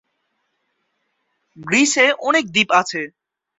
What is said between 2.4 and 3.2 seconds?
দ্বীপ আছে।